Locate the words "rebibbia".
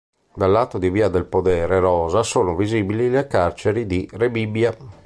4.11-4.75